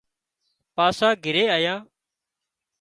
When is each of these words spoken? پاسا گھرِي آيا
پاسا 0.75 1.09
گھرِي 1.23 1.43
آيا 1.55 1.75